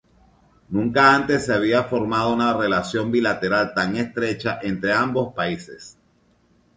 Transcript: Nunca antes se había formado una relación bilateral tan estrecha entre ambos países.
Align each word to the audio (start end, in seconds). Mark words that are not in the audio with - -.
Nunca 0.69 1.13
antes 1.13 1.45
se 1.45 1.53
había 1.53 1.83
formado 1.83 2.33
una 2.33 2.57
relación 2.57 3.11
bilateral 3.11 3.71
tan 3.75 3.95
estrecha 3.97 4.57
entre 4.63 4.93
ambos 4.93 5.31
países. 5.35 5.95